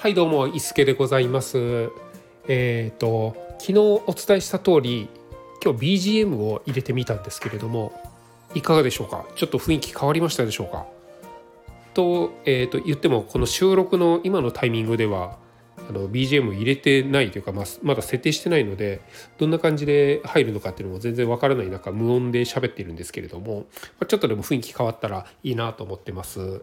[0.00, 1.90] はいどうも伊助でございます。
[2.48, 5.10] えっ、ー、と昨日お伝えした通り
[5.62, 7.92] 今日 BGM を入れてみたんですけれども
[8.54, 9.26] いかがでしょうか？
[9.36, 10.86] ちょっと雰囲気変わりましたでしょうか？
[11.92, 15.36] と,、えー、と言ってもこの収録の今のタイミングでは
[15.86, 19.02] あの BGM 入れてないというか、ま、まだ設定してないので
[19.36, 23.66] どんな感じで入るのかっていうのも全然わからない中無音で喋っているんですけれども
[24.08, 26.62] ちょっとでも雰囲気変わったらいいなと思ってます。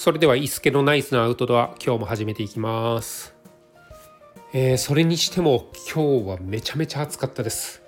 [0.00, 3.34] それでは伊助のナイスなアウトドア今日も始めていきます、
[4.54, 7.82] えー、それにしても今日はめちゃめちゃ暑かったです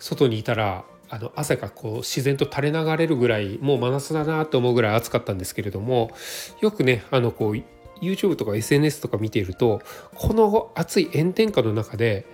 [0.00, 6.10] 外にいたらあの汗がこう自然と垂れ流れるぐらいもう真夏だなと思うぐらい暑かったんですけれども
[6.60, 9.80] よくねあのこう YouTube とか SNS とか見ていると
[10.16, 12.26] この暑い炎天下の中で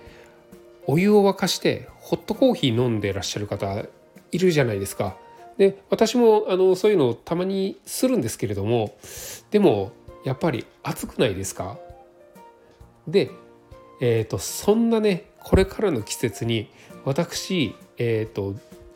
[0.87, 3.85] お湯を沸かしてホットコーヒー飲んでらっしゃる方
[4.31, 5.15] いるじゃないですか。
[5.59, 8.97] で私もあのそういうのをたまにするんですけれども
[9.51, 9.91] でも
[10.23, 11.77] やっぱり暑くないですか？
[13.07, 13.29] で、
[14.01, 16.69] えーと、そんなねこれからの季節に
[17.03, 18.55] 私、えーと、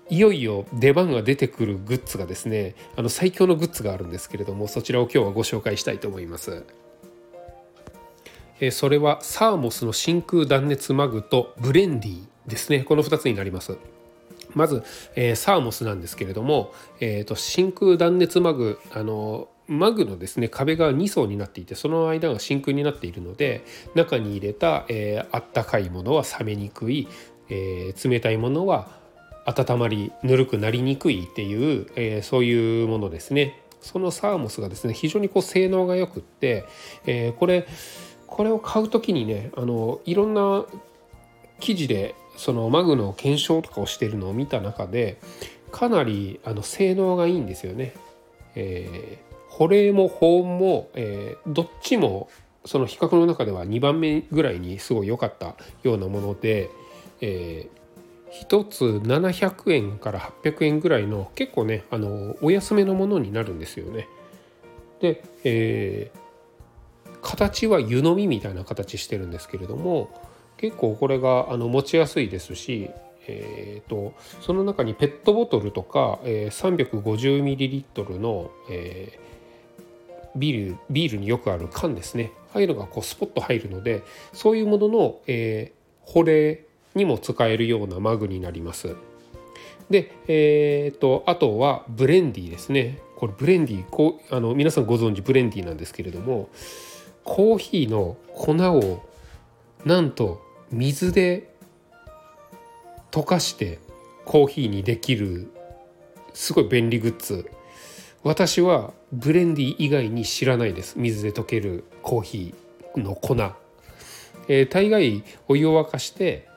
[0.10, 6.64] いよいよ出番が出てくるグッズがですねあの最強のグッズがあるんですけれどもそちらを今日はご紹介したいと思います。
[8.62, 13.78] えそれはサーモスの真空断熱マグとブレンディですねこの2つになります。
[14.56, 14.84] まず、
[15.16, 23.64] えー、サーモスなんですけれども、えーと、真空断熱マグあのマグのですね壁が2層になっていてその間が真空になっているので
[23.96, 27.08] 中に入れた、えー、あったかいものは冷めにくい、
[27.50, 28.90] えー、冷たいものは
[29.46, 33.60] 温まりぬるくなりにくいっていう、えー、そういうものですね。
[33.82, 36.66] そのサーモスがですね非常にこう性能が良くって、
[37.06, 37.68] え、これ
[38.28, 40.64] これを買う時にねあのいろんな
[41.64, 45.18] 記事でそのマグの検証とかをしてるのを見た中で
[45.72, 47.96] かなりあの性能がいいんですよね。
[48.54, 52.30] えー、保冷も保温も、えー、どっちも
[52.66, 56.70] その比較の中では2番目ぐらいにすごい良かったようなもので、
[57.22, 64.10] えー、1つ700円から800円ぐらいの結構ねあのお安めのものになるんですよね。
[65.00, 70.10] で、えー、形は湯飲みみたいな形してるんですけれども
[70.64, 72.90] 結構これがあの持ちやすいですし、
[73.28, 86.64] えーと、その中にペットボトルとか、えー、350ml の、えー、ビールビールによくある缶ですねああいうのがこうスポッと入るのでそういうものの、えー、保冷
[86.96, 88.96] にも使えるようなマグになります。
[89.90, 96.48] で、えーと、あとはブレンディですねこれブレンディこうあの皆さんご存知ブレンディなんですけれども
[97.26, 99.04] コーヒーの粉を
[99.84, 100.43] なんと
[100.74, 101.54] 水で
[103.12, 103.78] 溶かして
[104.26, 105.52] コーヒーにできる
[106.34, 107.50] すごい便利グッズ。
[108.24, 110.96] 私はブレンディ以外に知らないです。
[110.98, 113.36] 水で溶けるコーヒーの粉、
[114.48, 116.48] えー、大概お湯を沸かして、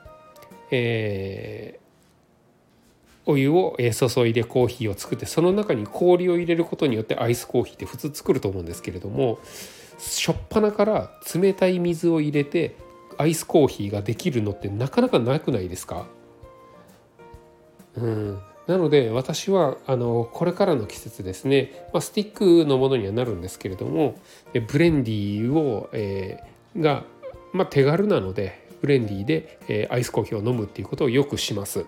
[0.71, 9.37] えー、お湯を注いでコーヒーを作ってその中に氷を入れることによってアイスコーヒーって普通作ると思うんですけれども
[9.99, 12.86] 初っ端から冷たい水を入れて
[13.17, 16.07] アイスコーヒーができるのってなかなかなくないですか？
[17.95, 18.39] うん。
[18.67, 24.15] なので私はあのこれからの季節ですね、まあ、スティックのものにはなるんですけれども
[24.67, 27.05] ブレンディーを、えー、が、
[27.53, 31.85] まあ、手軽なのでブレンディーで、えー、アイスコーヒーを飲むっていうことをよくします。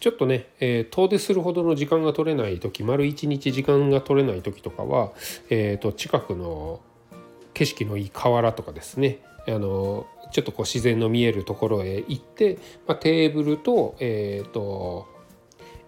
[0.00, 5.12] ちょっとね、えー、遠出するほどの時間が取れない時丸一日時間が取れない時とかは、
[5.48, 6.80] えーと近くの
[7.54, 9.20] 景色のいい河原とかですね。
[9.46, 15.06] あのちょっとこう自然の見えるところへ行って、まあ、テーブルと,、えーと、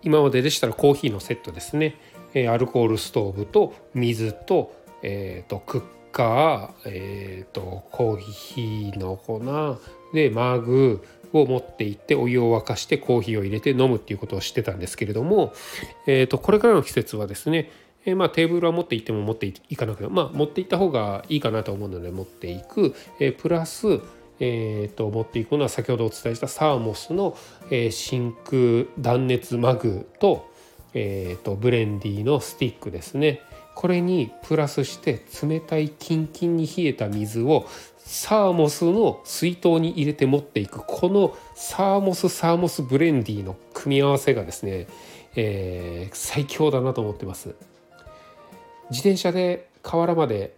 [0.02, 1.96] 今まででしたらコーヒーのセットですね、
[2.34, 4.72] えアルコールストーブと水と,、
[5.02, 5.82] えーと、クッ
[6.12, 9.40] カー、えーと、コーヒーの粉
[10.12, 15.52] でマグを持って行ってお湯を沸かしてコーヒーを入れて飲むっていうことをしてたんですけれども、
[16.06, 17.70] えー、とこれからの季節はですね
[18.06, 24.00] えー、まあ、テーブルは持って行っても持っていかなくても、まあ、持って行った方がいいかなと思うので持っていく、えー、プラス、
[24.40, 27.36] えーと、持っていくのは先ほどお伝えしたサーモスの、
[27.70, 30.48] えー、真空断熱マグと,、
[30.94, 33.42] えーと、ブレンディのスティックですね。
[33.74, 37.66] これにプラスして冷たいキンキンに冷えた水を
[37.98, 40.80] サーモスの水筒に入れて持っていく。
[40.86, 44.86] このサーモスサーモスブレンディの組み合わせがですね、
[45.34, 47.54] えー、最強だなと思ってます。
[48.90, 50.56] 自転車で河原まで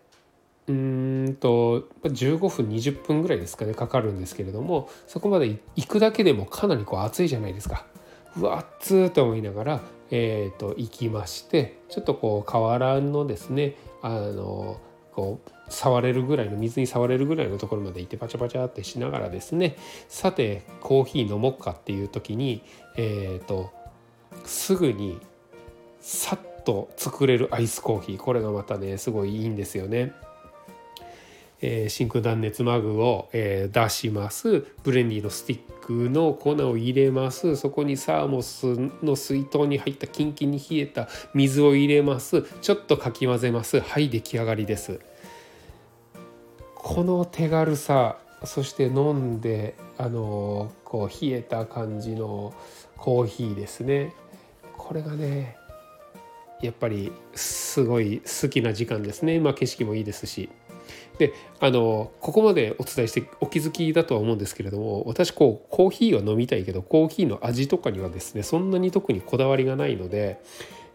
[0.68, 5.46] うんと15分20分ぐらいですかねかかるんですけれどもそこまで
[5.76, 7.86] 行くだけでもかなりこう暑いじゃないですか。
[8.36, 9.80] うわ暑ーと思いながら、
[10.10, 14.80] えーと、行きましてちょっとこう河原のですねあの
[15.12, 19.76] こう触れるぐらいの水に触れるぐらいのところまで行ってパチャパチャってしながらですね
[20.08, 22.62] さてコーヒー飲もうかっていう時に、
[22.96, 23.72] えーと、
[24.44, 25.18] すぐに
[26.00, 28.16] さっと作れるアイスコーヒー。
[28.18, 30.12] これがまたねすごいいいんですよね。
[31.62, 34.66] えー、真空断熱マグを、えー、出します。
[34.82, 37.56] ブレンディのスティックの粉を入れます。
[37.56, 38.66] そこにサーモス
[39.02, 42.42] の水筒に入ったキンキンに冷えた水を入れます。
[42.60, 43.80] ちょっとかき混ぜます。
[43.80, 45.00] はい出来上がりです。
[46.74, 52.52] この手軽さそして飲んであのこう冷えた感じの
[52.98, 54.12] コーヒーですね。
[54.76, 55.57] これがね
[56.62, 59.40] やっぱりすごい好きな時間ですね。
[59.40, 60.48] まあ景色もいいですし。
[61.18, 70.40] であのここまでお伝えしてお気づきだとは思うんですけれども私こうコーヒーは飲みたいけどコーヒーの味とかにはですねそんなに特にこだわりがないので、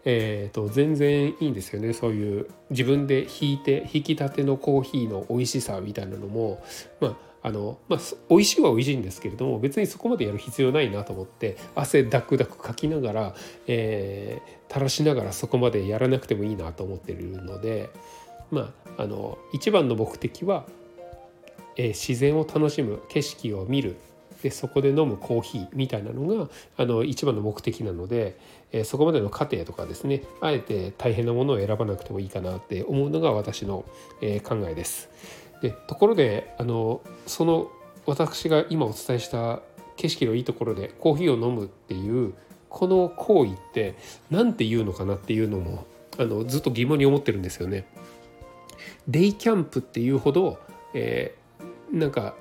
[0.04, 1.92] えーと、全然いいんですよね。
[1.92, 6.62] そういう自分で引いて引きたてのコーヒーの美味しさみたいなのも。
[7.00, 8.00] まああのまあ、
[8.30, 13.34] 美味しいは美味しいんですけれども別にそこまでやる必要ないなと思って汗ダクダクかきながら、
[13.66, 17.90] えー、垂らしながらそこまでやらなくてもいいなと思ってるので、
[18.50, 20.64] まあ、あの一番の目的は、
[21.76, 23.96] えー、自然を楽しむ景色を見る
[24.42, 26.48] でそこで飲むコーヒーみたいなのが
[26.78, 28.38] あの一番の目的なので、
[28.72, 33.84] えー、そこまでの過程とかですねあえて大変なものを選ばなくてもいいかなって思うのが私の、
[34.22, 35.10] えー、考えです。
[35.64, 37.70] でところであのその
[38.04, 39.60] 私が今お伝えした
[39.96, 42.34] 景色のいいところでコーヒーを飲むっていう
[42.68, 43.94] この行為って
[44.30, 45.86] 何て言うのかなっていうのも
[46.18, 47.86] あのずっと疑問に思ってるんですよね。
[49.08, 50.58] デイキャンプっていうほど、
[50.92, 52.34] えー、なんか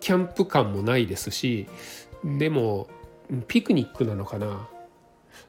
[0.00, 1.66] キャンプ感もないですし
[2.24, 2.88] でも
[3.48, 4.66] ピクニックなのかな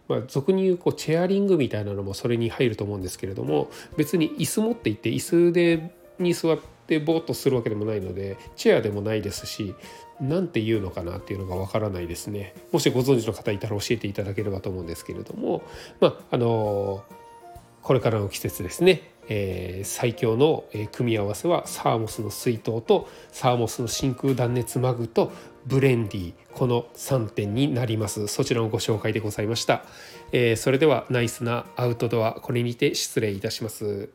[0.09, 9.75] まあ、俗に言うこうチェアリングみたいなのもそれに入ると思うんですけれども別に椅子持っていって椅子でに座ってぼーっとするわけでもないのでチェアでもないですし
[10.19, 12.53] 何て言うのかなっていうのがわからないですね。
[12.71, 15.63] もしご存知の方いたら教えていただければと思うんですけれども
[15.99, 17.03] まああの
[17.81, 19.01] これからの季節ですね。
[19.31, 25.31] えー、最強の組み合わせはサーモスの水筒とサーモスの真空断熱マグと
[25.67, 28.27] ブレンディこの3点になります。
[28.27, 29.85] そちらのご紹介でございました、
[30.31, 34.09] えー、それではナイスなアウトドアこれにて失礼いたします。